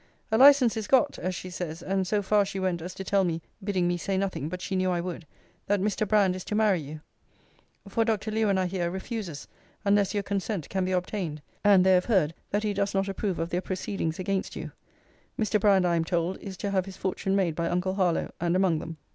A 0.31 0.37
license 0.39 0.75
is 0.75 0.87
got, 0.87 1.19
as 1.19 1.35
she 1.35 1.51
says: 1.51 1.83
and 1.83 2.07
so 2.07 2.23
far 2.23 2.43
she 2.43 2.59
went 2.59 2.81
as 2.81 2.95
to 2.95 3.03
tell 3.03 3.23
me 3.23 3.39
(bidding 3.63 3.87
me 3.87 3.97
say 3.97 4.17
nothing, 4.17 4.49
but 4.49 4.59
she 4.59 4.75
knew 4.75 4.89
I 4.89 4.99
would) 4.99 5.27
that 5.67 5.79
Mr. 5.79 6.07
Brand 6.07 6.35
is 6.35 6.43
to 6.45 6.55
marry 6.55 6.79
you. 6.79 7.01
For 7.87 8.03
Dr. 8.03 8.31
Lewen 8.31 8.57
I 8.57 8.65
hear, 8.65 8.89
refuses, 8.89 9.47
unless 9.85 10.15
your 10.15 10.23
consent 10.23 10.69
can 10.69 10.85
be 10.85 10.91
obtained; 10.91 11.43
and 11.63 11.85
they 11.85 11.91
have 11.93 12.05
heard 12.05 12.33
that 12.49 12.63
he 12.63 12.73
does 12.73 12.95
not 12.95 13.07
approve 13.09 13.37
of 13.37 13.51
their 13.51 13.61
proceedings 13.61 14.17
against 14.17 14.55
you. 14.55 14.71
Mr. 15.39 15.59
Brand, 15.59 15.85
I 15.85 15.97
am 15.97 16.03
told, 16.03 16.39
is 16.39 16.57
to 16.57 16.71
have 16.71 16.87
his 16.87 16.97
fortune 16.97 17.35
made 17.35 17.53
by 17.53 17.69
uncle 17.69 17.93
Harlowe 17.93 18.31
and 18.41 18.55
among 18.55 18.79
them. 18.79 18.97